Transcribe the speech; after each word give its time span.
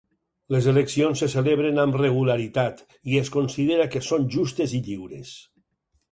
Les 0.53 0.67
eleccions 0.69 1.19
se 1.23 1.27
celebren 1.33 1.81
amb 1.83 1.97
regularitat, 2.01 2.81
i 3.11 3.19
es 3.19 3.29
considera 3.35 3.85
que 3.97 4.01
són 4.07 4.25
justes 4.37 4.73
i 4.79 4.81
lliures. 4.89 5.35